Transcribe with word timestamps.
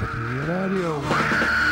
Ratatouille 0.00 0.40
Radio. 0.42 1.63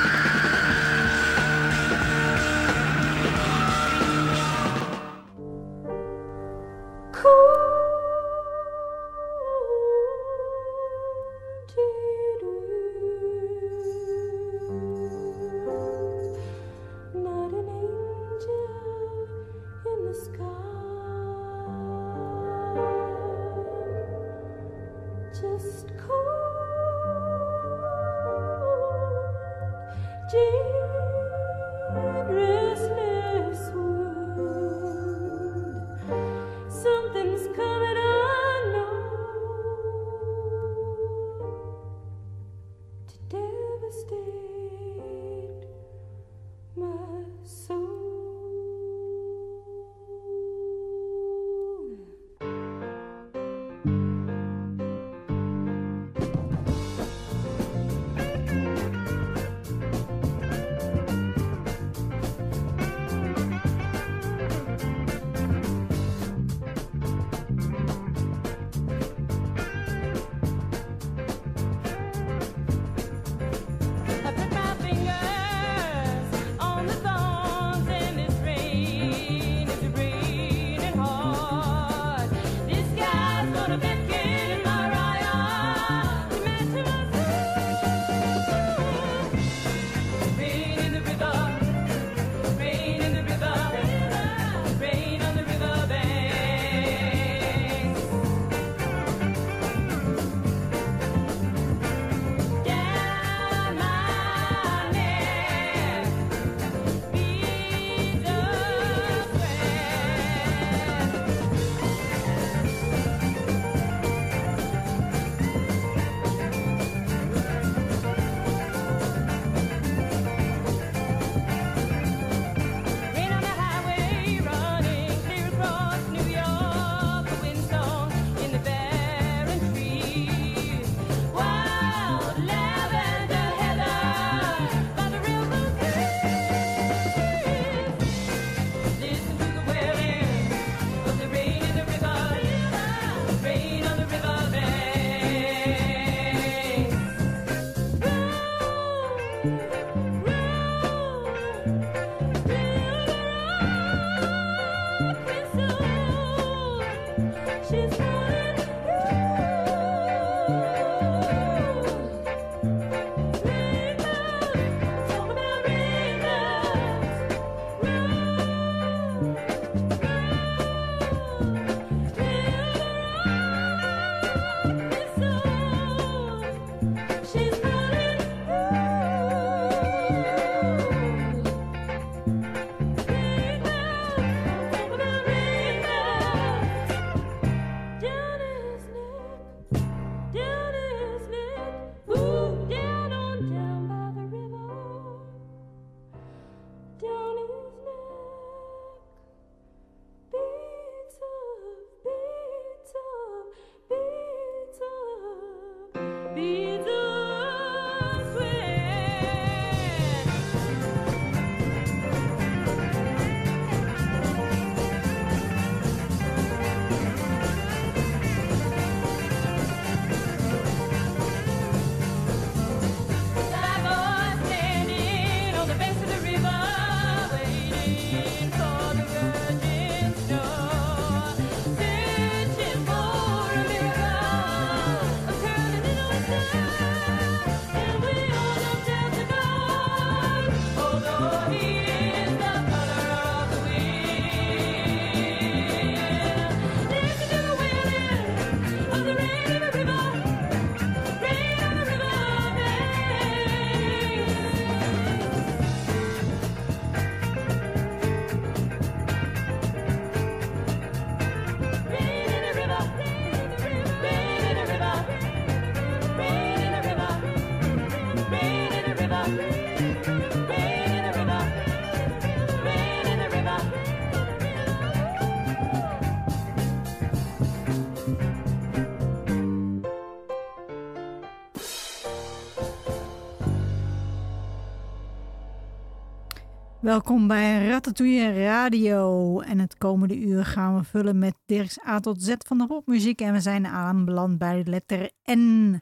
Welkom 286.92 287.26
bij 287.26 287.66
Ratatouille 287.66 288.44
Radio. 288.44 289.40
En 289.40 289.58
het 289.58 289.78
komende 289.78 290.18
uur 290.18 290.44
gaan 290.44 290.76
we 290.76 290.84
vullen 290.84 291.18
met 291.18 291.34
Dirks 291.46 291.86
A 291.86 292.00
tot 292.00 292.22
Z 292.22 292.34
van 292.46 292.58
de 292.58 292.66
popmuziek. 292.66 293.20
En 293.20 293.32
we 293.32 293.40
zijn 293.40 293.66
aanbeland 293.66 294.38
bij 294.38 294.62
de 294.62 294.70
letter 294.70 295.10
N. 295.30 295.80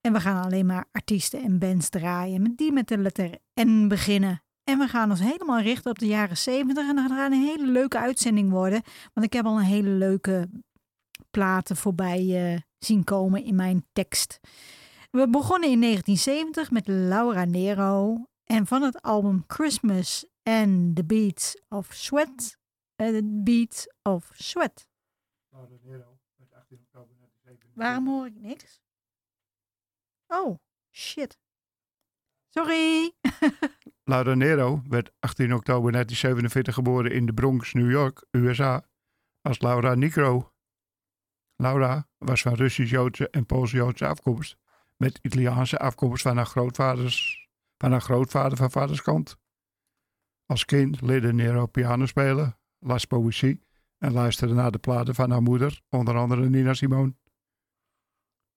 En 0.00 0.12
we 0.12 0.20
gaan 0.20 0.44
alleen 0.44 0.66
maar 0.66 0.84
artiesten 0.92 1.42
en 1.42 1.58
bands 1.58 1.88
draaien 1.88 2.52
die 2.56 2.72
met 2.72 2.88
de 2.88 2.98
letter 2.98 3.38
N 3.60 3.88
beginnen. 3.88 4.42
En 4.64 4.78
we 4.78 4.88
gaan 4.88 5.10
ons 5.10 5.20
helemaal 5.20 5.60
richten 5.60 5.90
op 5.90 5.98
de 5.98 6.06
jaren 6.06 6.36
70. 6.36 6.88
En 6.88 6.96
dat 6.96 7.10
gaat 7.10 7.32
een 7.32 7.44
hele 7.44 7.66
leuke 7.66 7.98
uitzending 7.98 8.50
worden. 8.50 8.82
Want 9.12 9.26
ik 9.26 9.32
heb 9.32 9.44
al 9.44 9.58
een 9.58 9.64
hele 9.64 9.90
leuke 9.90 10.48
platen 11.30 11.76
voorbij 11.76 12.52
eh, 12.52 12.60
zien 12.78 13.04
komen 13.04 13.44
in 13.44 13.54
mijn 13.54 13.86
tekst. 13.92 14.40
We 15.10 15.28
begonnen 15.28 15.70
in 15.70 15.80
1970 15.80 16.70
met 16.70 16.86
Laura 16.86 17.44
Nero. 17.44 18.26
En 18.44 18.66
van 18.66 18.82
het 18.82 19.02
album 19.02 19.44
Christmas 19.46 20.26
en 20.44 20.94
the 20.94 21.04
Beats 21.04 21.62
of 21.68 21.92
sweat. 21.92 22.58
en 22.96 23.12
the 23.14 23.40
beats 23.44 23.86
of 24.02 24.30
sweat. 24.34 24.88
Nou, 25.50 25.68
dus 25.68 25.80
Waarom 27.74 28.06
hoor 28.06 28.26
ik 28.26 28.34
niks? 28.34 28.80
Oh, 30.26 30.58
shit. 30.90 31.38
Sorry. 32.48 33.12
Nou, 34.04 34.24
Laura 34.24 34.34
Nero 34.34 34.82
werd 34.88 35.12
18 35.20 35.54
oktober 35.54 35.92
1947 35.92 36.74
geboren 36.74 37.10
in 37.12 37.26
de 37.26 37.32
Bronx, 37.32 37.72
New 37.72 37.90
York, 37.90 38.26
USA, 38.30 38.88
als 39.40 39.60
Laura 39.60 39.94
Nicro. 39.94 40.52
Laura 41.56 42.08
was 42.18 42.42
van 42.42 42.54
Russisch-Joodse 42.54 43.30
en 43.30 43.46
Pools-Joodse 43.46 44.06
afkomst, 44.06 44.56
met 44.96 45.18
Italiaanse 45.22 45.78
afkomst 45.78 46.22
van 46.22 46.36
haar, 46.36 46.46
grootvaders, 46.46 47.48
van 47.78 47.90
haar 47.90 48.00
grootvader 48.00 48.58
van 48.58 48.70
vaderskant. 48.70 49.36
Als 50.46 50.64
kind 50.64 51.00
leerde 51.00 51.32
Nero 51.32 51.66
piano 51.66 52.06
spelen, 52.06 52.58
las 52.78 53.04
poëzie 53.04 53.60
en 53.98 54.12
luisterde 54.12 54.54
naar 54.54 54.70
de 54.70 54.78
platen 54.78 55.14
van 55.14 55.30
haar 55.30 55.42
moeder, 55.42 55.80
onder 55.88 56.16
andere 56.16 56.48
Nina 56.48 56.74
Simone. 56.74 57.14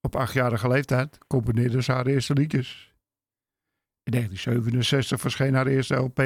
Op 0.01 0.15
achtjarige 0.15 0.67
leeftijd 0.67 1.17
componeerde 1.27 1.81
ze 1.81 1.91
haar 1.91 2.05
eerste 2.05 2.33
liedjes. 2.33 2.93
In 4.03 4.11
1967 4.11 5.19
verscheen 5.19 5.53
haar 5.53 5.67
eerste 5.67 5.95
LP. 5.95 6.17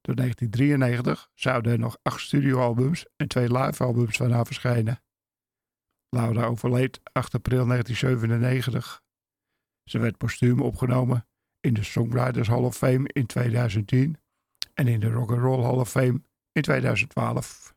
Door 0.00 0.14
1993 0.14 1.30
zouden 1.34 1.72
er 1.72 1.78
nog 1.78 1.98
acht 2.02 2.20
studioalbums 2.20 3.06
en 3.16 3.28
twee 3.28 3.52
livealbums 3.52 4.16
van 4.16 4.30
haar 4.30 4.46
verschijnen. 4.46 5.02
Laura 6.08 6.44
overleed 6.44 7.00
8 7.12 7.34
april 7.34 7.66
1997. 7.66 9.02
Ze 9.84 9.98
werd 9.98 10.16
postuum 10.16 10.60
opgenomen 10.60 11.26
in 11.64 11.74
de 11.74 11.82
Songwriters 11.82 12.48
Hall 12.48 12.64
of 12.64 12.76
Fame 12.76 13.06
in 13.06 13.26
2010 13.26 14.18
en 14.74 14.88
in 14.88 15.00
de 15.00 15.10
Rock 15.10 15.30
and 15.30 15.40
Roll 15.40 15.62
Hall 15.62 15.80
of 15.80 15.90
Fame 15.90 16.22
in 16.52 16.62
2012. 16.62 17.74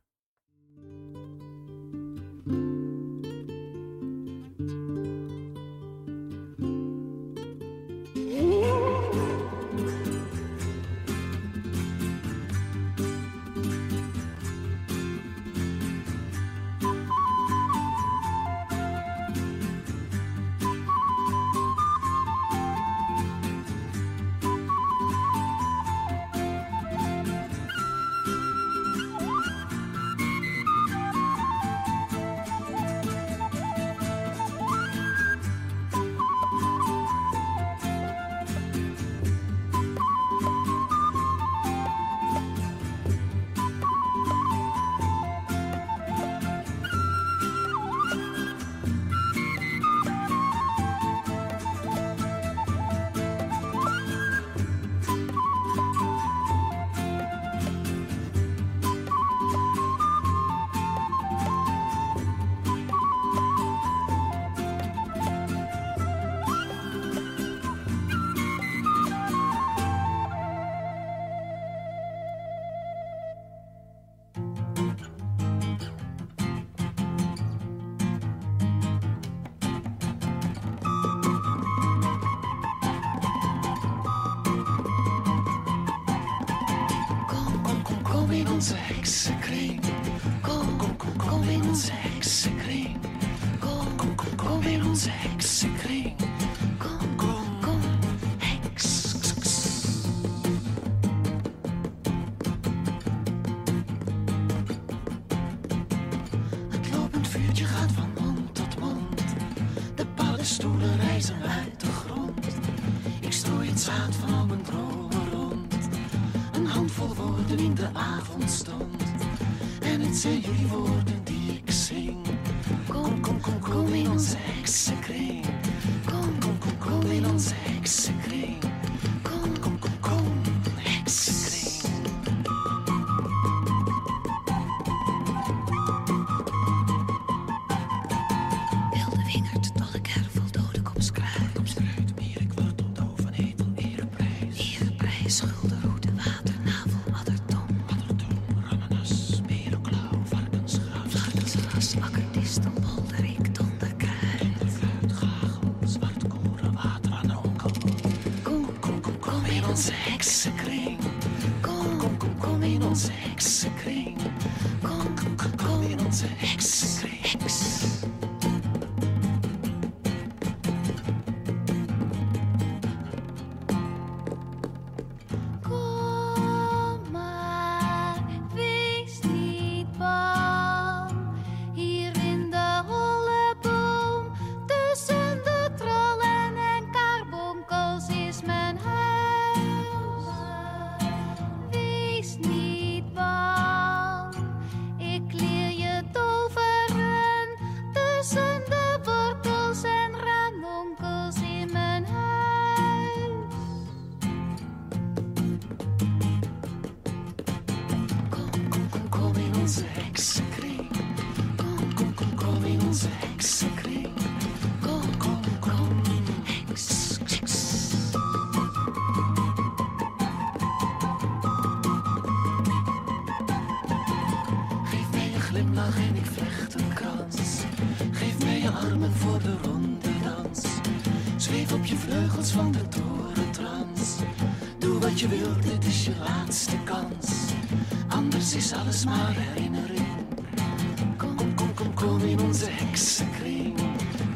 Heksenkring. 242.98 243.76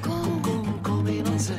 Kom, 0.01 0.41
kom, 0.41 0.82
kom 0.82 1.08
in 1.08 1.27
onze. 1.27 1.53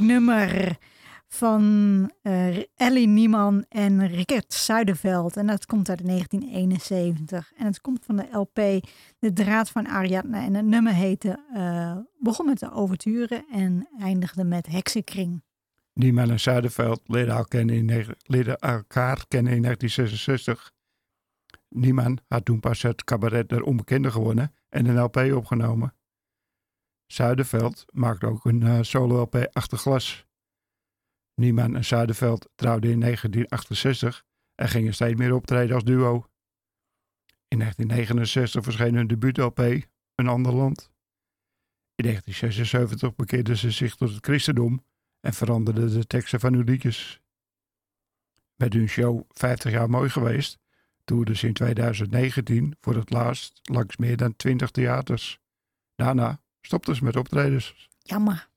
Nummer 0.00 0.76
van 1.28 2.12
eh, 2.22 2.56
Ellie 2.74 3.06
Nieman 3.06 3.64
en 3.68 4.06
Rickert 4.06 4.52
Zuiderveld. 4.52 5.36
En 5.36 5.46
dat 5.46 5.66
komt 5.66 5.88
uit 5.88 6.06
1971. 6.06 7.52
En 7.56 7.66
het 7.66 7.80
komt 7.80 8.04
van 8.04 8.16
de 8.16 8.26
LP 8.32 8.54
De 9.18 9.32
Draad 9.32 9.70
van 9.70 9.88
Ariadne. 9.88 10.38
En 10.38 10.54
het 10.54 10.64
nummer 10.64 10.92
heette, 10.92 11.38
eh, 11.54 11.96
begon 12.18 12.46
met 12.46 12.58
de 12.58 12.72
overturen 12.72 13.44
en 13.52 13.88
eindigde 13.98 14.44
met 14.44 14.66
Heksenkring. 14.66 15.42
Niemann 15.92 16.30
en 16.30 16.40
Zuiderveld 16.40 17.00
leren, 17.06 17.28
elkaar 17.28 17.48
kennen 17.48 17.74
in, 17.76 17.84
negen- 17.84 18.16
leren 18.22 18.58
elkaar 18.58 19.24
kennen 19.28 19.52
in 19.52 19.62
1966. 19.62 20.72
Niemann 21.68 22.18
had 22.28 22.44
toen 22.44 22.60
pas 22.60 22.82
het 22.82 23.04
cabaret 23.04 23.48
Der 23.48 23.62
Onbekende 23.62 24.10
gewonnen 24.10 24.54
en 24.68 24.86
een 24.86 25.00
LP 25.00 25.16
opgenomen. 25.16 25.94
Zuiderveld 27.14 27.84
maakte 27.92 28.26
ook 28.26 28.44
een 28.44 28.62
eh, 28.62 28.78
solo-LP 28.82 29.48
achter 29.52 29.78
glas. 29.78 30.26
Niemann 31.34 31.76
en 31.76 31.84
Zuiderveld 31.84 32.48
trouwden 32.54 32.90
in 32.90 33.00
1968 33.00 34.24
en 34.54 34.68
gingen 34.68 34.94
steeds 34.94 35.18
meer 35.18 35.34
optreden 35.34 35.74
als 35.74 35.84
duo. 35.84 36.26
In 37.48 37.58
1969 37.58 38.62
verscheen 38.62 38.94
hun 38.94 39.06
debuut-LP, 39.06 39.58
Een 40.14 40.28
Ander 40.28 40.52
Land. 40.52 40.90
In 41.94 42.04
1976 42.04 43.14
bekeerden 43.14 43.56
ze 43.56 43.70
zich 43.70 43.94
tot 43.94 44.10
het 44.10 44.24
christendom 44.24 44.84
en 45.20 45.32
veranderden 45.32 45.92
de 45.92 46.06
teksten 46.06 46.40
van 46.40 46.52
hun 46.52 46.64
liedjes. 46.64 47.20
Met 48.54 48.72
hun 48.72 48.88
show 48.88 49.22
50 49.28 49.72
jaar 49.72 49.90
mooi 49.90 50.10
geweest, 50.10 50.58
toerden 51.04 51.36
ze 51.36 51.46
in 51.46 51.54
2019 51.54 52.76
voor 52.80 52.94
het 52.94 53.10
laatst 53.10 53.60
langs 53.62 53.96
meer 53.96 54.16
dan 54.16 54.36
20 54.36 54.70
theaters. 54.70 55.40
Daarna 55.94 56.42
stopten 56.66 56.96
ze 56.96 57.04
met 57.04 57.16
optredens. 57.16 57.88
Jammer. 58.02 58.48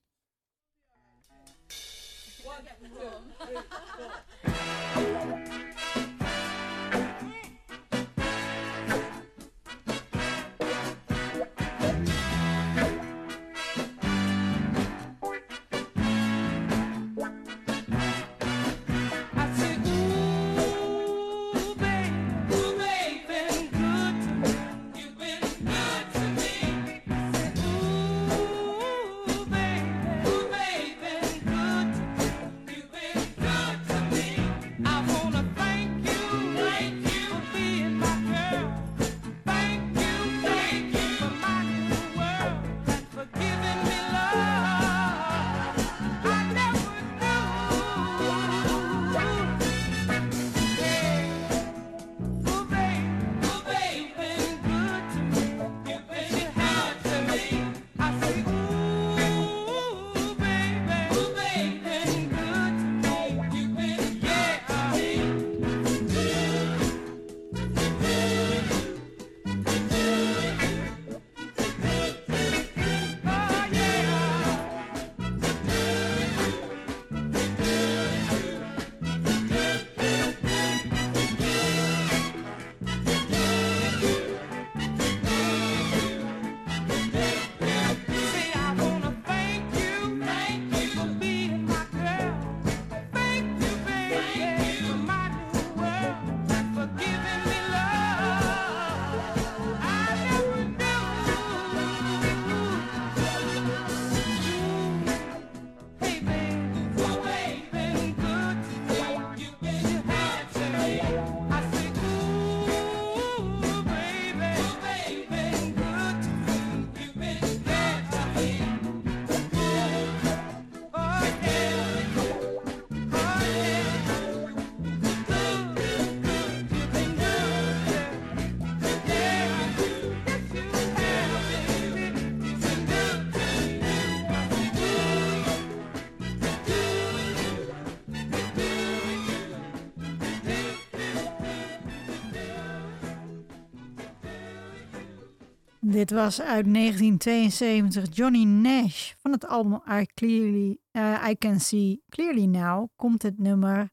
Dit 145.98 146.12
was 146.12 146.42
uit 146.42 146.74
1972 146.74 148.16
Johnny 148.16 148.44
Nash 148.44 149.14
van 149.18 149.32
het 149.32 149.48
album 149.48 149.82
I, 149.90 150.06
Clearly, 150.14 150.78
eh, 150.92 151.28
I 151.30 151.38
Can 151.38 151.60
See 151.60 152.04
Clearly 152.10 152.46
Now 152.46 152.90
komt 152.96 153.22
het 153.22 153.40
nummer 153.40 153.90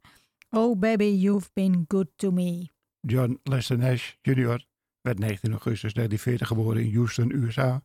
Oh 0.50 0.78
Baby 0.78 1.04
You've 1.04 1.50
Been 1.52 1.84
Good 1.88 2.08
To 2.16 2.30
Me. 2.30 2.68
John 3.00 3.40
Lester 3.42 3.78
Nash 3.78 4.12
Jr. 4.22 4.66
werd 5.00 5.18
19 5.18 5.50
augustus 5.50 5.92
1940 5.92 6.48
geboren 6.48 6.84
in 6.84 6.94
Houston, 6.94 7.34
USA. 7.34 7.82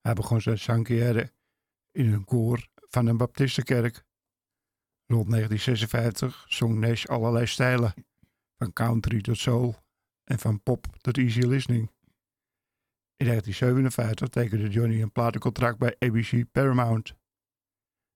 Hij 0.00 0.14
begon 0.14 0.40
zijn 0.40 0.58
zangcarrière 0.58 1.32
in 1.92 2.12
een 2.12 2.24
koor 2.24 2.68
van 2.74 3.06
een 3.06 3.16
baptistenkerk. 3.16 4.04
Rond 5.06 5.30
1956 5.30 6.44
zong 6.48 6.78
Nash 6.78 7.06
allerlei 7.06 7.46
stijlen, 7.46 7.94
van 8.56 8.72
country 8.72 9.20
tot 9.20 9.38
soul 9.38 9.74
en 10.24 10.38
van 10.38 10.62
pop 10.62 10.86
tot 11.00 11.18
easy 11.18 11.40
listening. 11.40 11.90
In 13.16 13.26
1957 13.26 14.28
tekende 14.28 14.68
Johnny 14.68 15.02
een 15.02 15.12
platencontract 15.12 15.78
bij 15.78 15.96
ABC 15.98 16.50
Paramount. 16.52 17.14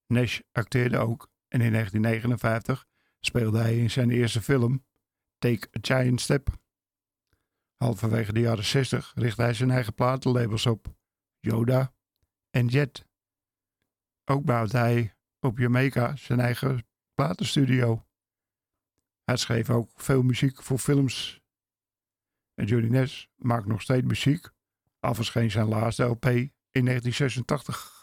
Nash 0.06 0.40
acteerde 0.52 0.98
ook 0.98 1.30
en 1.48 1.60
in 1.60 1.72
1959 1.72 2.86
speelde 3.20 3.58
hij 3.58 3.78
in 3.78 3.90
zijn 3.90 4.10
eerste 4.10 4.42
film 4.42 4.84
Take 5.38 5.68
a 5.76 5.78
Giant 5.80 6.20
Step. 6.20 6.48
Halverwege 7.76 8.32
de 8.32 8.40
jaren 8.40 8.64
60 8.64 9.12
richtte 9.14 9.42
hij 9.42 9.54
zijn 9.54 9.70
eigen 9.70 9.94
platenlabels 9.94 10.66
op, 10.66 10.96
Yoda 11.40 11.94
en 12.50 12.66
Jet. 12.66 13.06
Ook 14.24 14.44
bouwde 14.44 14.78
hij 14.78 15.16
op 15.40 15.58
Jamaica 15.58 16.16
zijn 16.16 16.40
eigen 16.40 16.86
platenstudio. 17.14 18.06
Hij 19.24 19.36
schreef 19.36 19.70
ook 19.70 19.90
veel 19.94 20.22
muziek 20.22 20.62
voor 20.62 20.78
films. 20.78 21.40
En 22.54 22.66
Johnny 22.66 22.88
Nash 22.88 23.26
maakt 23.36 23.66
nog 23.66 23.82
steeds 23.82 24.06
muziek 24.06 24.54
al 25.06 25.14
verscheen 25.14 25.50
zijn 25.50 25.68
laatste 25.68 26.02
LP 26.02 26.24
in 26.26 26.84
1986 26.84 27.95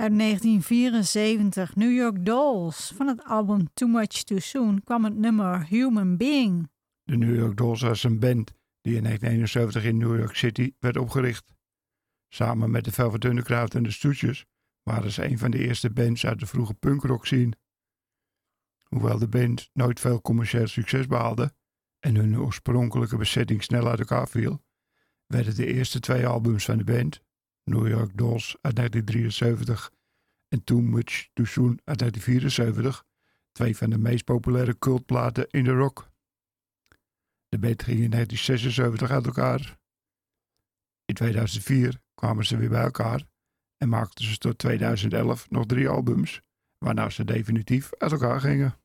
Uit 0.00 0.18
1974, 0.18 1.76
New 1.76 1.92
York 1.92 2.24
Dolls. 2.24 2.92
Van 2.96 3.06
het 3.06 3.24
album 3.24 3.72
Too 3.74 3.88
Much 3.88 4.22
Too 4.22 4.38
Soon 4.38 4.82
kwam 4.84 5.04
het 5.04 5.16
nummer 5.16 5.66
Human 5.66 6.16
Being. 6.16 6.70
De 7.02 7.16
New 7.16 7.36
York 7.36 7.56
Dolls 7.56 7.80
was 7.80 8.04
een 8.04 8.18
band 8.18 8.54
die 8.80 8.96
in 8.96 9.02
1971 9.02 9.84
in 9.84 9.96
New 9.96 10.18
York 10.18 10.34
City 10.34 10.72
werd 10.78 10.96
opgericht. 10.96 11.54
Samen 12.28 12.70
met 12.70 12.84
de 12.84 12.92
Velvet 12.92 13.24
Underground 13.24 13.74
en 13.74 13.82
de 13.82 13.90
Stooges 13.90 14.46
waren 14.82 15.10
ze 15.10 15.24
een 15.24 15.38
van 15.38 15.50
de 15.50 15.58
eerste 15.58 15.90
bands 15.90 16.26
uit 16.26 16.40
de 16.40 16.46
vroege 16.46 16.74
punkrock 16.74 17.26
scene. 17.26 17.52
Hoewel 18.82 19.18
de 19.18 19.28
band 19.28 19.70
nooit 19.72 20.00
veel 20.00 20.20
commercieel 20.20 20.66
succes 20.66 21.06
behaalde 21.06 21.54
en 21.98 22.14
hun 22.14 22.38
oorspronkelijke 22.38 23.16
bezetting 23.16 23.62
snel 23.62 23.88
uit 23.88 23.98
elkaar 23.98 24.28
viel, 24.28 24.62
werden 25.26 25.54
de 25.54 25.66
eerste 25.66 26.00
twee 26.00 26.26
albums 26.26 26.64
van 26.64 26.78
de 26.78 26.84
band, 26.84 27.22
New 27.70 27.88
York 27.88 28.16
Dolls 28.16 28.56
uit 28.60 28.76
1973 28.76 29.92
en 30.48 30.64
Too 30.64 30.80
Much 30.80 31.28
Too 31.32 31.46
Soon 31.46 31.80
uit 31.84 31.98
1974, 31.98 33.04
twee 33.52 33.76
van 33.76 33.90
de 33.90 33.98
meest 33.98 34.24
populaire 34.24 34.78
cultplaten 34.78 35.46
in 35.50 35.64
de 35.64 35.72
rock. 35.72 36.08
De 37.48 37.58
band 37.58 37.82
ging 37.82 38.00
in 38.00 38.10
1976 38.10 39.10
uit 39.10 39.26
elkaar. 39.26 39.78
In 41.04 41.14
2004 41.14 42.00
kwamen 42.14 42.46
ze 42.46 42.56
weer 42.56 42.68
bij 42.68 42.82
elkaar 42.82 43.24
en 43.76 43.88
maakten 43.88 44.24
ze 44.24 44.38
tot 44.38 44.58
2011 44.58 45.50
nog 45.50 45.66
drie 45.66 45.88
albums, 45.88 46.40
waarna 46.78 47.10
ze 47.10 47.24
definitief 47.24 47.90
uit 47.98 48.12
elkaar 48.12 48.40
gingen. 48.40 48.79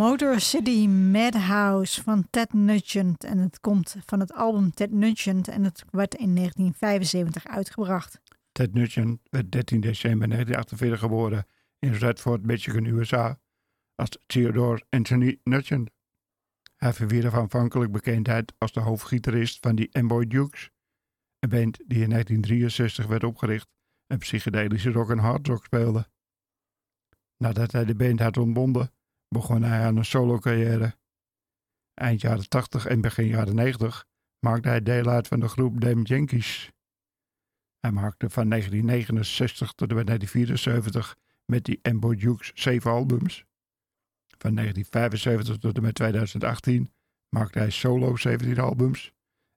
Motor 0.00 0.40
City 0.40 0.86
Madhouse 0.86 2.02
van 2.02 2.26
Ted 2.30 2.52
Nugent. 2.52 3.24
En 3.24 3.38
het 3.38 3.60
komt 3.60 3.96
van 4.06 4.20
het 4.20 4.32
album 4.32 4.70
Ted 4.70 4.90
Nugent 4.90 5.48
en 5.48 5.64
het 5.64 5.84
werd 5.90 6.14
in 6.14 6.34
1975 6.34 7.46
uitgebracht. 7.46 8.20
Ted 8.52 8.72
Nugent 8.72 9.20
werd 9.30 9.52
13 9.52 9.80
december 9.80 10.28
1948 10.28 10.98
geboren 10.98 11.46
in 11.78 11.92
Redford, 11.92 12.42
Michigan, 12.42 12.84
USA, 12.84 13.40
als 13.94 14.18
Theodore 14.26 14.82
Anthony 14.88 15.40
Nugent. 15.44 15.90
Hij 16.76 16.92
verwierf 16.92 17.34
aanvankelijk 17.34 17.92
bekendheid 17.92 18.52
als 18.58 18.72
de 18.72 18.80
hoofdgitarist 18.80 19.58
van 19.60 19.76
die 19.76 19.94
Amboy 19.94 20.26
Dukes, 20.26 20.70
een 21.38 21.48
band 21.48 21.76
die 21.76 22.02
in 22.02 22.10
1963 22.10 23.06
werd 23.06 23.24
opgericht 23.24 23.68
en 24.06 24.18
psychedelische 24.18 24.90
rock 24.90 25.10
en 25.10 25.18
hard 25.18 25.46
rock 25.46 25.64
speelde. 25.64 26.08
Nadat 27.36 27.72
hij 27.72 27.84
de 27.84 27.94
band 27.94 28.20
had 28.20 28.36
ontbonden, 28.36 28.92
begon 29.34 29.62
hij 29.62 29.84
aan 29.84 29.96
een 29.96 30.04
solo 30.04 30.38
carrière. 30.38 30.96
Eind 31.94 32.20
jaren 32.20 32.48
80 32.48 32.86
en 32.86 33.00
begin 33.00 33.26
jaren 33.26 33.54
90 33.54 34.06
maakte 34.38 34.68
hij 34.68 34.82
deel 34.82 35.06
uit 35.06 35.28
van 35.28 35.40
de 35.40 35.48
groep 35.48 35.80
Damn 35.80 36.02
Yankees. 36.02 36.70
Hij 37.80 37.90
maakte 37.90 38.30
van 38.30 38.48
1969 38.48 39.72
tot 39.72 39.90
en 39.90 39.96
met 39.96 40.06
1974 40.06 41.16
met 41.44 41.64
die 41.64 41.78
Ambo 41.82 42.14
Dukes 42.14 42.52
zeven 42.54 42.90
albums. 42.90 43.44
Van 44.38 44.54
1975 44.54 45.58
tot 45.58 45.76
en 45.76 45.82
met 45.82 45.94
2018 45.94 46.92
maakte 47.28 47.58
hij 47.58 47.70
solo 47.70 48.16
17 48.16 48.58
albums. 48.58 49.12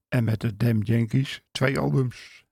En 0.07 0.23
met 0.23 0.41
de 0.41 0.57
Damn 0.57 0.81
Yankees 0.81 1.43
twee 1.51 1.79
albums. 1.79 2.45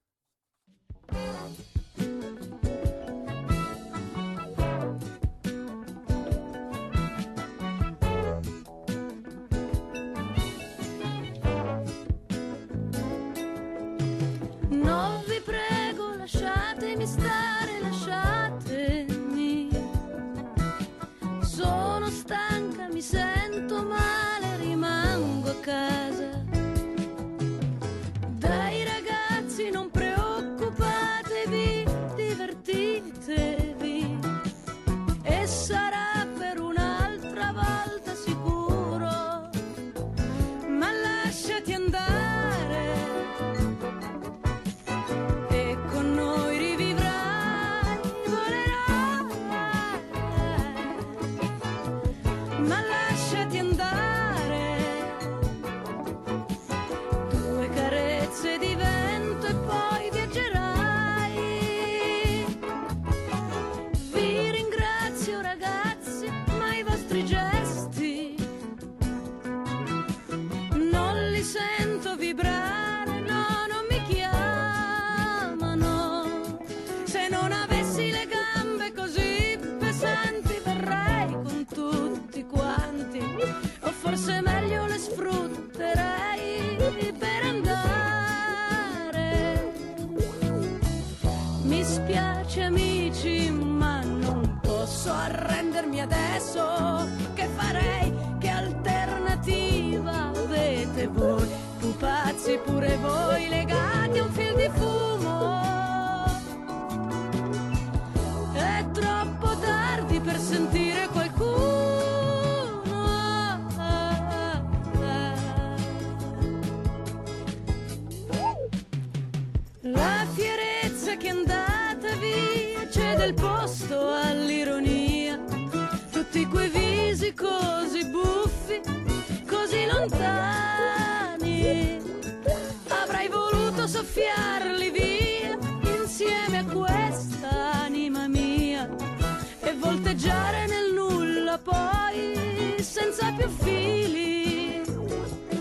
E 140.22 140.28
volteggiare 140.28 140.68
nel 140.68 140.94
nulla 140.94 141.58
poi 141.58 142.82
senza 142.82 143.32
più 143.32 143.48
fili. 143.50 144.82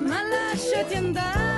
Ma 0.01 0.21
lasciati 0.23 0.95
andare 0.95 1.50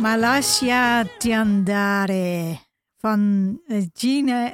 Malasia 0.00 1.04
Tiandare 1.18 2.58
van 2.98 3.20
eh, 3.66 3.84
Gina. 3.94 4.52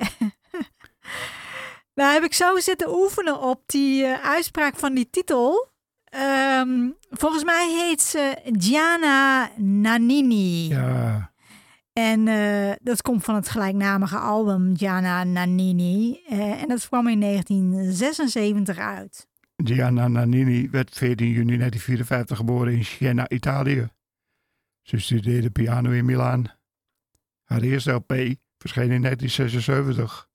Daar 1.94 2.12
heb 2.12 2.22
ik 2.24 2.32
zo 2.32 2.58
zitten 2.58 2.94
oefenen 2.94 3.40
op 3.40 3.62
die 3.66 4.04
eh, 4.04 4.24
uitspraak 4.24 4.76
van 4.76 4.94
die 4.94 5.10
titel. 5.10 5.68
Ehm, 6.04 6.88
volgens 7.10 7.44
mij 7.44 7.68
heet 7.78 8.02
ze 8.02 8.36
Gianna 8.44 9.50
Nannini. 9.56 10.68
Ja, 10.68 11.30
En 11.92 12.28
eh, 12.28 12.72
dat 12.82 13.02
komt 13.02 13.24
van 13.24 13.34
het 13.34 13.48
gelijknamige 13.48 14.18
album 14.18 14.76
Gianna 14.76 15.24
Nannini. 15.24 16.20
Eh, 16.28 16.62
en 16.62 16.68
dat 16.68 16.88
kwam 16.88 17.08
in 17.08 17.20
1976 17.20 18.78
uit. 18.78 19.26
Gianna 19.56 20.08
Nannini 20.08 20.70
werd 20.70 20.90
14 20.94 21.26
juni 21.26 21.56
1954 21.56 22.36
geboren 22.36 22.72
in 22.72 22.84
Siena, 22.84 23.28
Italië. 23.28 23.88
Ze 24.86 24.98
studeerde 24.98 25.50
piano 25.50 25.90
in 25.90 26.04
Milaan. 26.04 26.44
Haar 27.44 27.60
eerste 27.60 27.92
LP 27.92 28.12
verscheen 28.58 28.90
in 28.90 29.02
1976. 29.02 30.28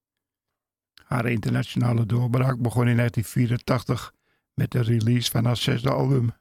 Haar 1.03 1.25
internationale 1.25 2.05
doorbraak 2.05 2.61
begon 2.61 2.87
in 2.87 2.97
1984 2.97 4.13
met 4.53 4.71
de 4.71 4.81
release 4.81 5.31
van 5.31 5.45
haar 5.45 5.57
zesde 5.57 5.89
album. 5.91 6.31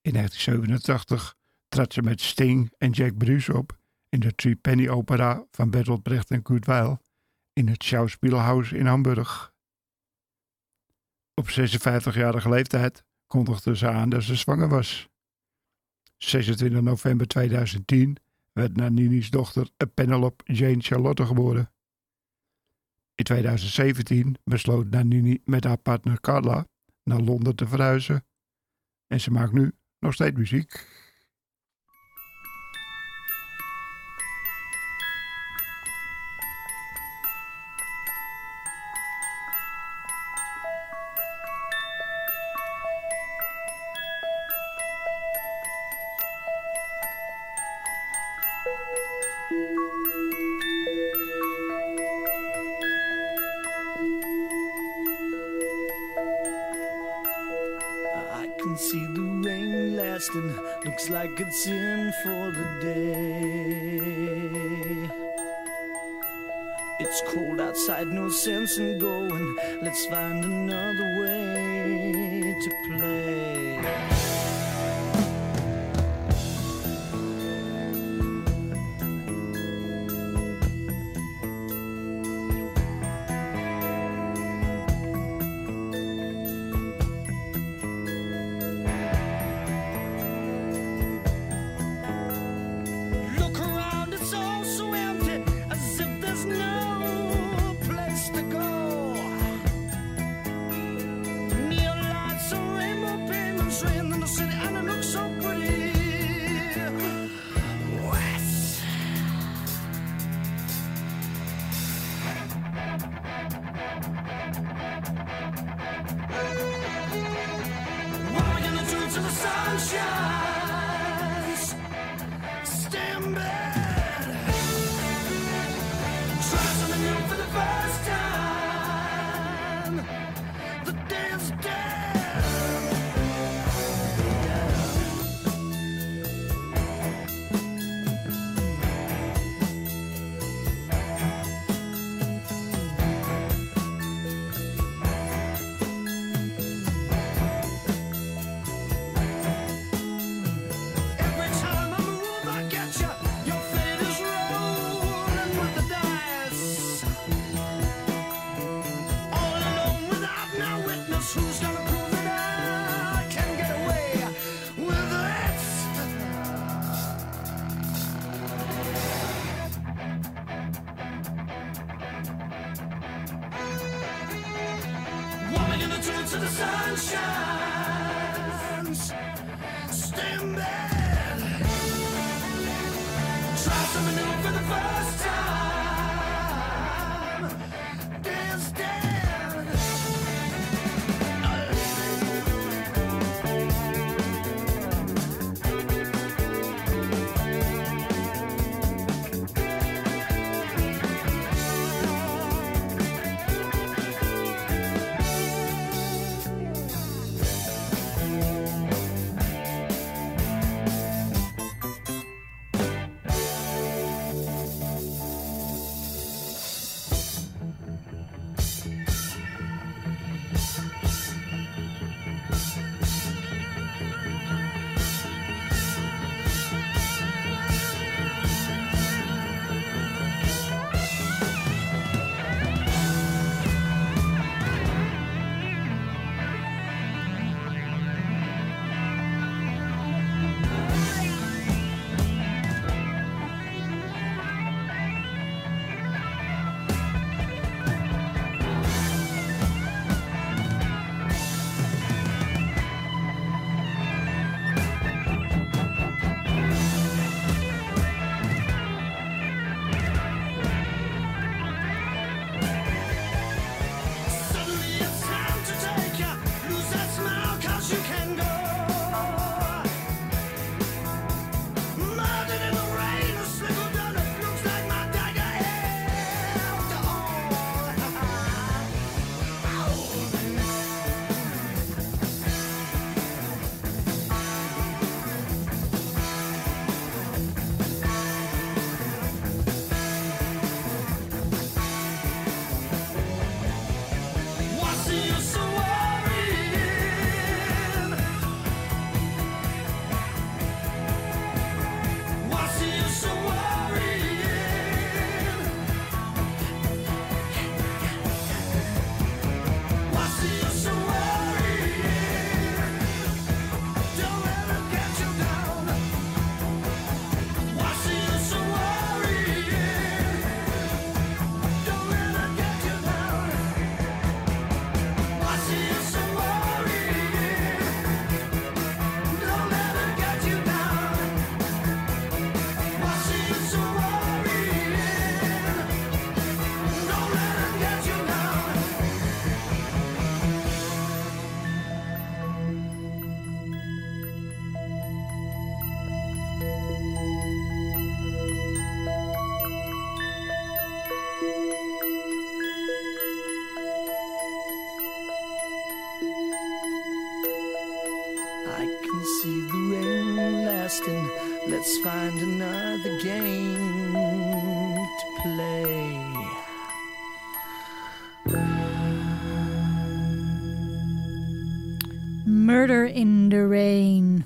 In 0.00 0.12
1987 0.12 1.36
trad 1.68 1.92
ze 1.92 2.02
met 2.02 2.20
Sting 2.20 2.72
en 2.78 2.90
Jack 2.90 3.16
Bruce 3.16 3.56
op 3.56 3.78
in 4.08 4.20
de 4.20 4.34
Three 4.34 4.56
Penny 4.56 4.88
Opera 4.88 5.44
van 5.50 5.70
Bertolt 5.70 6.02
Brecht 6.02 6.30
en 6.30 6.42
Kurt 6.42 6.66
Weill 6.66 6.98
in 7.52 7.68
het 7.68 7.84
Schauspielhaus 7.84 8.72
in 8.72 8.86
Hamburg. 8.86 9.52
Op 11.34 11.48
56-jarige 11.48 12.48
leeftijd 12.48 13.04
kondigde 13.26 13.76
ze 13.76 13.88
aan 13.88 14.08
dat 14.08 14.22
ze 14.22 14.36
zwanger 14.36 14.68
was. 14.68 15.10
26 16.24 16.82
november 16.82 17.26
2010 17.26 18.16
werd 18.52 18.76
Nanini's 18.76 19.30
dochter 19.30 19.68
eh, 19.76 19.88
Penelope 19.94 20.52
Jane 20.52 20.80
Charlotte 20.80 21.26
geboren. 21.26 21.72
In 23.14 23.24
2017 23.24 24.36
besloot 24.44 24.90
Nanini 24.90 25.40
met 25.44 25.64
haar 25.64 25.76
partner 25.76 26.20
Carla 26.20 26.66
naar 27.04 27.20
Londen 27.20 27.56
te 27.56 27.66
verhuizen. 27.66 28.26
En 29.06 29.20
ze 29.20 29.30
maakt 29.30 29.52
nu 29.52 29.72
nog 29.98 30.14
steeds 30.14 30.36
muziek. 30.36 30.86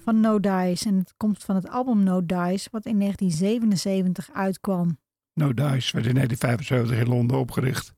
Van 0.07 0.21
No 0.21 0.41
Dice. 0.41 0.89
En 0.89 0.95
het 0.95 1.15
komt 1.17 1.45
van 1.45 1.55
het 1.55 1.69
album 1.69 2.03
No 2.03 2.27
Dice, 2.27 2.69
wat 2.71 2.87
in 2.87 2.99
1977 2.99 4.31
uitkwam. 4.33 4.99
No 5.33 5.55
Dice 5.55 5.93
werd 5.93 6.07
in 6.07 6.15
1975 6.15 6.99
in 6.99 7.09
Londen 7.09 7.39
opgericht. 7.39 7.95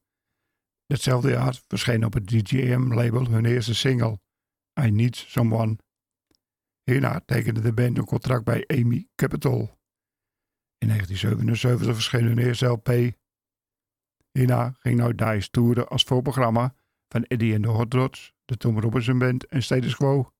Datzelfde 0.86 1.30
jaar 1.30 1.60
verscheen 1.66 2.04
op 2.04 2.12
het 2.12 2.26
DJM-label 2.26 3.26
hun 3.28 3.44
eerste 3.44 3.74
single, 3.74 4.20
I 4.80 4.90
Need 4.90 5.16
Someone. 5.16 5.76
Hierna 6.84 7.20
tekende 7.26 7.60
de 7.60 7.72
band 7.72 7.98
een 7.98 8.04
contract 8.04 8.44
bij 8.44 8.64
Amy 8.66 9.08
Capital. 9.14 9.58
In 10.78 10.88
1977 10.88 11.94
verscheen 11.94 12.24
hun 12.24 12.38
eerste 12.38 12.66
LP. 12.66 12.88
Hierna 14.32 14.74
ging 14.78 14.98
No 14.98 15.14
Dice 15.14 15.50
toeren 15.50 15.88
als 15.88 16.02
voorprogramma 16.02 16.74
van 17.08 17.24
Eddie 17.24 17.54
and 17.54 17.62
the 17.62 17.70
Hot 17.70 17.94
Rods, 17.94 18.32
de 18.44 18.56
Tom 18.56 18.80
Robinson 18.80 19.18
Band 19.18 19.46
en 19.46 19.62
Status 19.62 19.96
Quo. 19.96 20.32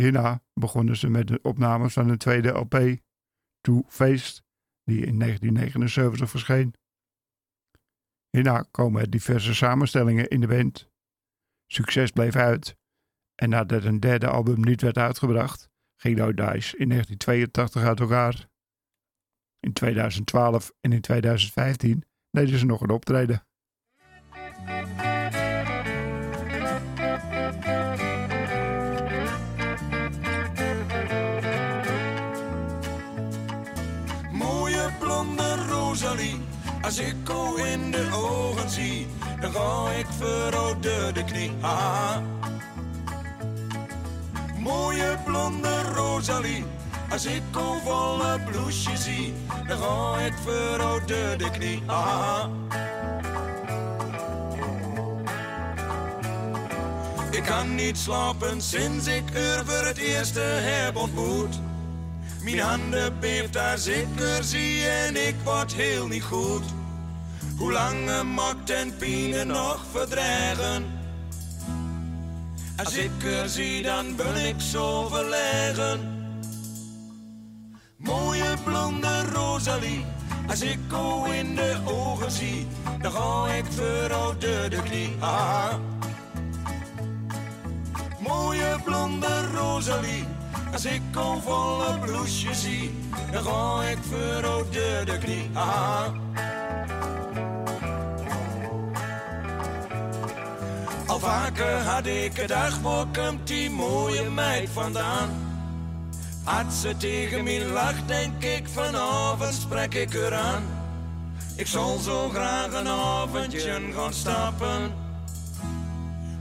Hierna 0.00 0.42
begonnen 0.54 0.96
ze 0.96 1.08
met 1.08 1.28
de 1.28 1.38
opnames 1.42 1.92
van 1.92 2.08
hun 2.08 2.18
tweede 2.18 2.48
LP, 2.48 3.00
Two 3.60 3.82
Faced, 3.86 4.42
die 4.84 5.06
in 5.06 5.18
1979 5.18 6.30
verscheen. 6.30 6.74
Hierna 8.30 8.62
komen 8.70 9.00
er 9.00 9.10
diverse 9.10 9.54
samenstellingen 9.54 10.28
in 10.28 10.40
de 10.40 10.46
band. 10.46 10.90
Succes 11.66 12.10
bleef 12.10 12.36
uit 12.36 12.76
en 13.34 13.48
nadat 13.48 13.84
een 13.84 14.00
derde 14.00 14.28
album 14.28 14.60
niet 14.60 14.82
werd 14.82 14.98
uitgebracht, 14.98 15.70
ging 15.96 16.16
No 16.16 16.34
Dice 16.34 16.76
in 16.76 16.88
1982 16.88 17.82
uit 17.82 18.00
elkaar. 18.00 18.48
In 19.58 19.72
2012 19.72 20.72
en 20.80 20.92
in 20.92 21.00
2015 21.00 22.04
deden 22.30 22.58
ze 22.58 22.66
nog 22.66 22.80
een 22.80 22.90
optreden. 22.90 23.46
Als 36.90 36.98
ik 36.98 37.14
jou 37.24 37.62
in 37.62 37.90
de 37.90 38.08
ogen 38.12 38.70
zie, 38.70 39.06
dan 39.40 39.52
ga 39.52 39.90
ik 39.90 40.06
verrode 40.18 41.12
de 41.12 41.24
knie. 41.24 41.52
Ah. 41.60 42.16
Mooie 44.58 45.18
blonde 45.24 45.82
Rosalie, 45.94 46.64
als 47.10 47.24
ik 47.24 47.42
jou 47.52 47.80
volle 47.84 48.40
bloesje 48.50 48.96
zie, 48.96 49.34
dan 49.68 49.78
ga 49.78 50.18
ik 50.18 50.32
verrode 50.44 51.36
de 51.36 51.50
knie. 51.50 51.82
Ah. 51.86 52.44
Ik 57.30 57.42
kan 57.42 57.74
niet 57.74 57.98
slapen 57.98 58.60
sinds 58.60 59.06
ik 59.06 59.30
u 59.30 59.64
voor 59.64 59.86
het 59.86 59.98
eerste 59.98 60.40
heb 60.40 60.96
ontmoet. 60.96 61.60
Mijn 62.42 62.58
handen 62.58 63.18
beeft 63.20 63.56
als 63.56 63.86
ik 63.86 64.20
er 64.20 64.44
zie 64.44 64.86
en 64.86 65.28
ik 65.28 65.34
word 65.44 65.74
heel 65.74 66.06
niet 66.06 66.22
goed. 66.22 66.78
Hoe 67.60 67.72
lang 67.72 68.22
maakt 68.34 68.70
en 68.70 68.96
pine 68.96 69.44
nog 69.44 69.84
verdragen? 69.92 70.84
Als 72.76 72.96
ik 72.96 73.24
er 73.24 73.48
zie, 73.48 73.82
dan 73.82 74.16
ben 74.16 74.46
ik 74.46 74.60
zo 74.60 75.08
verlegen. 75.08 76.00
Mooie 77.96 78.54
blonde 78.64 79.24
Rosalie, 79.32 80.04
als 80.48 80.60
ik 80.60 80.78
jou 80.90 81.34
in 81.34 81.54
de 81.54 81.76
ogen 81.84 82.30
zie, 82.30 82.66
dan 83.00 83.12
ga 83.12 83.52
ik 83.52 83.64
verrode 83.68 84.68
de 84.68 84.82
knie. 84.82 85.16
Ah. 85.18 85.74
Mooie 88.18 88.76
blonde 88.84 89.46
Rosalie, 89.54 90.24
als 90.72 90.84
ik 90.84 91.02
een 91.12 91.42
volle 91.42 91.98
bloesje 91.98 92.54
zie, 92.54 92.94
dan 93.32 93.42
ga 93.42 93.82
ik 93.82 93.98
verrode 94.08 95.02
de 95.04 95.18
knie. 95.18 95.50
Ah. 95.52 96.06
Vaker 101.20 101.78
had 101.78 102.06
ik 102.06 102.34
gedacht, 102.34 102.82
waar 102.82 103.06
komt 103.06 103.46
die 103.46 103.70
mooie 103.70 104.30
meid 104.30 104.68
vandaan? 104.72 105.28
Als 106.44 106.80
ze 106.80 106.96
tegen 106.96 107.44
mij 107.44 107.66
lacht, 107.66 108.08
denk 108.08 108.44
ik 108.44 108.68
vanavond 108.68 109.54
spreek 109.54 109.94
ik 109.94 110.14
er 110.14 110.34
aan. 110.34 110.62
Ik 111.56 111.66
zal 111.66 111.98
zo 111.98 112.28
graag 112.28 112.72
een 112.72 112.88
avondje 112.88 113.80
gaan 113.94 114.12
stappen. 114.12 114.92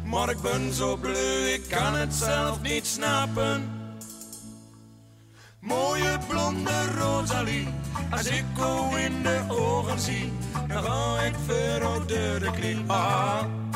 Maar 0.04 0.30
ik 0.30 0.42
ben 0.42 0.74
zo 0.74 0.96
bleu, 0.96 1.54
ik 1.54 1.64
kan 1.70 1.96
het 1.96 2.14
zelf 2.14 2.62
niet 2.62 2.88
snappen. 2.88 3.70
Mooie 5.60 6.18
blonde 6.28 6.86
Rosalie, 6.98 7.68
als 8.12 8.26
ik 8.26 8.44
jou 8.58 9.00
in 9.00 9.24
de 9.24 9.40
ogen 9.48 10.00
zie, 10.00 10.34
dan 10.68 10.84
ga 10.84 11.22
ik 11.22 11.34
verrode 11.48 12.40
de 12.40 12.52
knie. 12.52 12.84
Ah. 12.88 13.69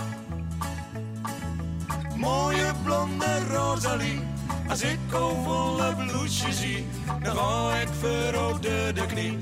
Mooie 2.23 2.71
blonde 2.83 3.39
Rosalie, 3.51 4.19
als 4.69 4.81
ik 4.81 4.99
jou 5.11 5.33
volle 5.43 5.95
bloesje 5.95 6.53
zie, 6.53 6.85
dan 7.23 7.35
ga 7.35 7.75
ik 7.81 7.87
verrode 7.99 8.93
de 8.93 9.05
knie. 9.05 9.37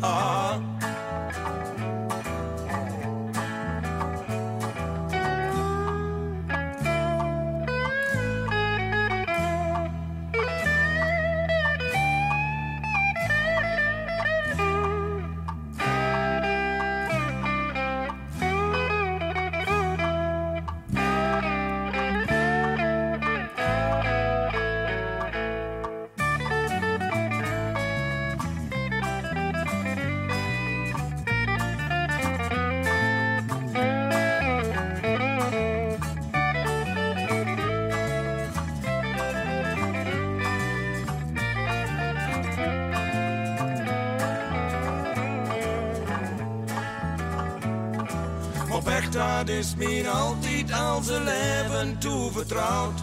Al 50.91 51.01
zijn 51.01 51.23
leven 51.23 51.97
toevertrouwd. 51.99 52.99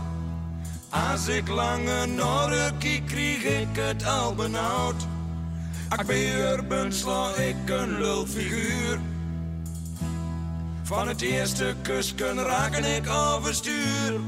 Als 0.88 1.28
ik 1.28 1.48
lange 1.48 2.06
norren 2.06 2.78
kiek, 2.78 3.06
kreeg 3.06 3.42
ik 3.42 3.68
het 3.72 4.06
al 4.06 4.34
benauwd. 4.34 5.06
Ik 5.98 6.06
weer 6.06 6.66
ben, 6.66 6.92
sla 6.92 7.34
ik 7.34 7.56
een 7.66 7.98
lulfiguur. 7.98 9.00
Van 10.82 11.08
het 11.08 11.20
eerste 11.20 11.74
kusken 11.82 12.42
raken 12.42 12.96
ik 12.96 13.08
overstuur. 13.08 14.20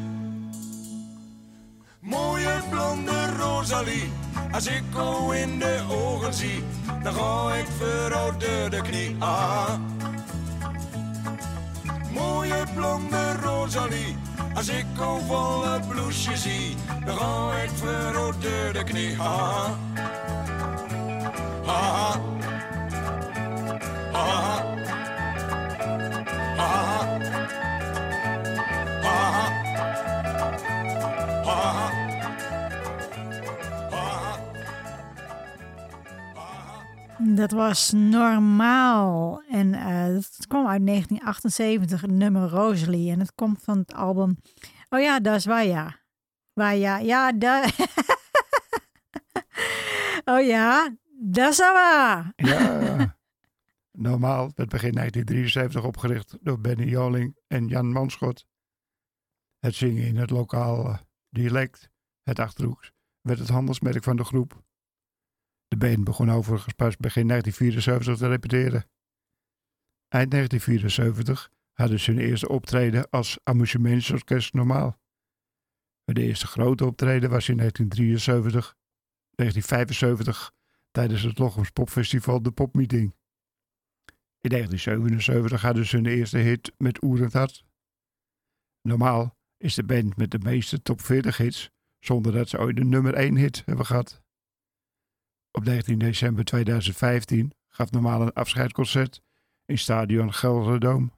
Mooie 2.00 2.62
blonde 2.70 3.36
Rosalie, 3.38 4.12
als 4.52 4.66
ik 4.66 4.82
jou 4.94 5.36
in 5.36 5.58
de 5.58 5.84
ogen 5.90 6.34
zie, 6.34 6.64
dan 7.02 7.14
ga 7.14 7.54
ik 7.54 7.66
verrode 7.78 8.68
de 8.70 8.82
knie. 8.82 9.16
Ah. 9.18 9.72
Mooie 12.12 12.64
blonde 12.74 13.32
Rosalie, 13.42 14.16
als 14.54 14.68
ik 14.68 14.84
jou 14.96 15.20
volle 15.26 15.80
bloesje 15.88 16.36
zie, 16.36 16.76
dan 17.04 17.16
ga 17.16 17.52
ik 17.62 17.70
verrode 17.74 18.72
de 18.72 18.84
knie. 18.84 19.18
Ah. 19.18 19.70
Ah. 21.66 22.10
Ah. 22.10 22.29
Dat 37.34 37.50
was 37.50 37.92
normaal. 37.92 39.42
En 39.48 39.74
eh 39.74 40.04
het 40.04 40.46
kwam 40.46 40.66
uit 40.66 40.86
1978, 40.86 42.00
het 42.00 42.10
nummer 42.10 42.48
Rosalie. 42.48 43.10
En 43.10 43.18
het 43.18 43.34
komt 43.34 43.62
van 43.62 43.78
het 43.78 43.94
album. 43.94 44.38
Oh 44.88 45.00
ja, 45.00 45.20
dat 45.20 45.36
is 45.36 45.44
waar 45.44 45.66
ja. 45.66 45.98
Waar 46.52 46.76
ja, 46.76 46.98
ja, 46.98 47.32
daar. 47.32 47.74
oh 50.32 50.46
ja, 50.46 50.96
dat 51.20 51.52
is 51.52 51.58
waar. 51.58 52.32
Ja. 52.36 53.18
Normaal 53.92 54.50
werd 54.54 54.68
begin 54.68 54.92
1973 54.92 55.84
opgericht 55.84 56.38
door 56.40 56.60
Benny 56.60 56.88
Joling 56.88 57.36
en 57.46 57.66
Jan 57.66 57.92
Manschot. 57.92 58.46
Het 59.58 59.74
zingen 59.74 60.04
in 60.04 60.16
het 60.16 60.30
lokaal 60.30 60.86
eh, 60.86 60.98
dialect, 61.28 61.90
het 62.22 62.38
Achterhoeks, 62.38 62.92
werd 63.20 63.38
het 63.38 63.48
handelsmerk 63.48 64.02
van 64.02 64.16
de 64.16 64.24
groep. 64.24 64.62
De 65.70 65.76
band 65.76 66.04
begon 66.04 66.30
overigens 66.30 66.74
pas 66.74 66.96
begin 66.96 67.28
1974 67.28 68.16
te 68.16 68.28
repeteren. 68.28 68.84
Eind 70.08 70.30
1974 70.30 71.50
hadden 71.72 72.00
ze 72.00 72.10
hun 72.10 72.20
eerste 72.20 72.48
optreden 72.48 73.10
als 73.10 73.38
amusementsorkest 73.42 74.52
normaal. 74.52 74.98
De 76.04 76.22
eerste 76.22 76.46
grote 76.46 76.84
optreden 76.84 77.30
was 77.30 77.48
in 77.48 77.56
1973, 77.56 78.76
1975 79.34 80.52
tijdens 80.90 81.22
het 81.22 81.38
Lochums 81.38 81.70
Popfestival 81.70 82.42
de 82.42 82.50
Popmeeting. 82.50 83.14
In 84.40 84.50
1977 84.50 85.62
hadden 85.62 85.86
ze 85.86 85.96
hun 85.96 86.06
eerste 86.06 86.38
hit 86.38 86.72
met 86.76 87.02
Oerend 87.02 87.32
Hart. 87.32 87.64
Normaal 88.82 89.36
is 89.56 89.74
de 89.74 89.84
band 89.84 90.16
met 90.16 90.30
de 90.30 90.38
meeste 90.38 90.82
top 90.82 91.00
40 91.00 91.36
hits 91.36 91.70
zonder 91.98 92.32
dat 92.32 92.48
ze 92.48 92.58
ooit 92.58 92.78
een 92.78 92.88
nummer 92.88 93.14
1 93.14 93.36
hit 93.36 93.62
hebben 93.66 93.86
gehad. 93.86 94.22
Op 95.52 95.64
19 95.64 95.98
december 95.98 96.44
2015 96.44 97.52
gaf 97.68 97.90
Normaal 97.90 98.22
een 98.22 98.32
afscheidsconcert 98.32 99.22
in 99.64 99.78
stadion 99.78 100.32
Gelderdoom. 100.32 101.12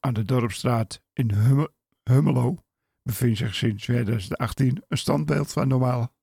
Aan 0.00 0.14
de 0.14 0.24
Dorpstraat 0.24 1.02
in 1.12 1.32
Humme- 1.32 1.72
Hummelo 2.02 2.56
bevindt 3.02 3.38
zich 3.38 3.54
sinds 3.54 3.84
2018 3.84 4.84
een 4.88 4.98
standbeeld 4.98 5.52
van 5.52 5.68
Normaal. 5.68 6.14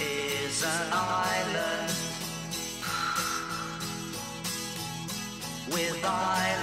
Is 0.00 0.64
an 0.64 0.92
island. 0.92 1.92
with 5.72 6.04
islands 6.04 6.57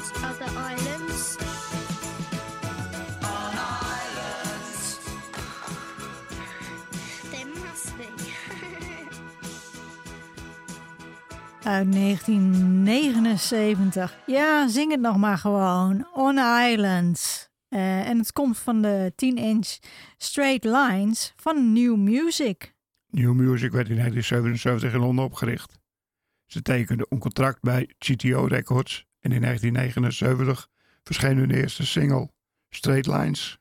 Of 0.00 0.24
other 0.24 0.46
islands. 0.46 1.36
On 3.22 3.52
islands. 4.00 4.98
They 7.30 7.44
must 7.44 7.96
be. 7.96 8.08
Uit 11.68 11.92
1979. 11.92 14.16
Ja, 14.26 14.68
zing 14.68 14.90
het 14.90 15.00
nog 15.00 15.16
maar 15.16 15.38
gewoon. 15.38 16.08
On 16.14 16.38
Islands. 16.70 17.48
Eh, 17.68 18.08
en 18.08 18.18
het 18.18 18.32
komt 18.32 18.58
van 18.58 18.82
de 18.82 19.12
10-inch 19.12 19.78
Straight 20.16 20.64
Lines 20.64 21.32
van 21.36 21.72
New 21.72 21.96
Music. 21.96 22.74
New 23.10 23.32
Music 23.32 23.72
werd 23.72 23.88
in 23.88 23.96
1977 23.96 24.92
in 24.92 25.00
Londen 25.00 25.24
opgericht. 25.24 25.78
Ze 26.46 26.62
tekenden 26.62 27.06
een 27.08 27.18
contract 27.18 27.62
bij 27.62 27.90
GTO 27.98 28.44
Records 28.44 29.08
en 29.20 29.32
in 29.32 29.40
1979 29.40 30.68
verscheen 31.02 31.36
hun 31.36 31.50
eerste 31.50 31.86
single, 31.86 32.30
Straight 32.68 33.06
Lines. 33.06 33.58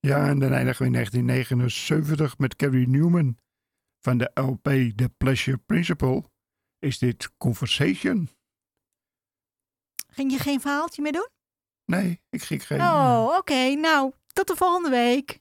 Ja, 0.00 0.28
en 0.28 0.38
dan 0.38 0.52
eindigen 0.52 0.82
we 0.82 0.86
in 0.86 0.92
1979 0.92 2.38
met 2.38 2.56
Carrie 2.56 2.88
Newman. 2.88 3.36
Van 4.00 4.18
de 4.18 4.30
LP 4.34 4.64
The 4.96 5.10
Pleasure 5.18 5.56
Principle 5.56 6.24
is 6.78 6.98
dit 6.98 7.30
Conversation. 7.38 8.28
Ging 10.12 10.32
je 10.32 10.38
geen 10.38 10.60
verhaaltje 10.60 11.02
meer 11.02 11.12
doen? 11.12 11.36
Nee, 11.90 12.20
ik 12.30 12.42
ging 12.42 12.66
geen... 12.66 12.80
Oh, 12.80 13.34
oké. 13.38 13.74
Nou, 13.74 14.12
tot 14.32 14.46
de 14.46 14.56
volgende 14.56 14.90
week. 14.90 15.40